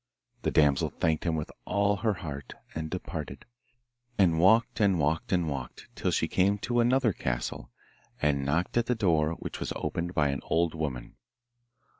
[0.41, 3.45] The damsel thanked him with all her heart, and departed,
[4.17, 7.69] and walked and walked and walked, till she came to another castle,
[8.19, 11.17] and knocked at the door which was opened by an old woman.